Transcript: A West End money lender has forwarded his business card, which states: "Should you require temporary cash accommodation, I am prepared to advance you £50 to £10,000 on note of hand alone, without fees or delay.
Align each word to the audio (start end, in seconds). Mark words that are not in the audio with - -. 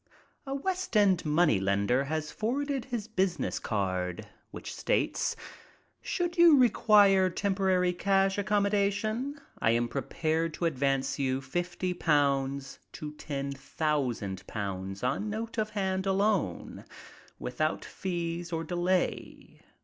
A 0.47 0.55
West 0.55 0.97
End 0.97 1.23
money 1.27 1.59
lender 1.59 2.05
has 2.05 2.31
forwarded 2.31 2.85
his 2.85 3.07
business 3.07 3.59
card, 3.59 4.25
which 4.49 4.73
states: 4.73 5.35
"Should 6.01 6.39
you 6.39 6.57
require 6.57 7.29
temporary 7.29 7.93
cash 7.93 8.39
accommodation, 8.39 9.39
I 9.59 9.69
am 9.77 9.87
prepared 9.87 10.55
to 10.55 10.65
advance 10.65 11.19
you 11.19 11.39
£50 11.39 12.79
to 12.93 13.11
£10,000 13.11 15.03
on 15.07 15.29
note 15.29 15.57
of 15.59 15.69
hand 15.69 16.07
alone, 16.07 16.85
without 17.37 17.85
fees 17.85 18.51
or 18.51 18.63
delay. 18.63 19.59